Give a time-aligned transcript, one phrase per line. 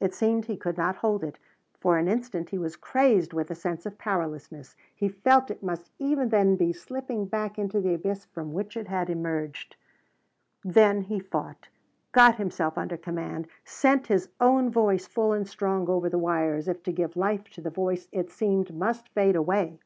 [0.00, 1.38] It seemed he could not hold it.
[1.78, 4.76] For an instant he was crazed with the sense of powerlessness.
[4.96, 8.88] He felt it must even then be slipping back into the abyss from which it
[8.88, 9.76] had emerged.
[10.64, 11.68] Then he fought.
[12.12, 16.66] Got himself under command; sent his own voice full and strong over the wire as
[16.66, 19.78] if to give life to the voice it seemed must fade away.